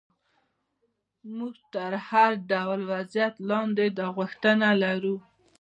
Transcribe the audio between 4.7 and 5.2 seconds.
لرو.